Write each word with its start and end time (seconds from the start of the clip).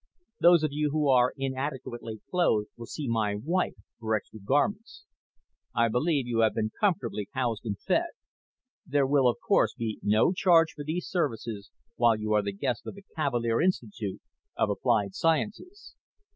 Those 0.39 0.63
of 0.63 0.71
you 0.73 0.89
who 0.89 1.09
are 1.09 1.31
inadequately 1.37 2.21
clothed 2.31 2.71
will 2.75 2.87
see 2.87 3.07
my 3.07 3.35
wife 3.35 3.75
for 3.99 4.15
extra 4.15 4.39
garments. 4.39 5.05
I 5.75 5.89
believe 5.89 6.25
you 6.25 6.39
have 6.39 6.55
been 6.55 6.71
comfortably 6.79 7.27
housed 7.33 7.65
and 7.67 7.77
fed. 7.77 8.07
There 8.83 9.05
will, 9.05 9.27
of 9.27 9.37
course, 9.47 9.75
be 9.75 9.99
no 10.01 10.33
charge 10.33 10.71
for 10.75 10.83
these 10.83 11.07
services 11.07 11.69
while 11.97 12.17
you 12.19 12.33
are 12.33 12.41
the 12.41 12.51
guests 12.51 12.87
of 12.87 12.95
the 12.95 13.03
Cavalier 13.15 13.61
Institute 13.61 14.21
of 14.57 14.71
Applied 14.71 15.13
Sciences. 15.13 15.93